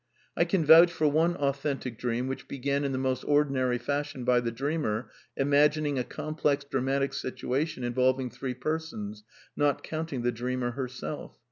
[0.35, 4.39] I can vouch for one authentic dream which b^an in the most ordinary fashion by
[4.39, 9.21] the dreamer imagiiiL^ a complex dramatic situation involving three persons^
[9.55, 11.37] not counting the dreamer herself.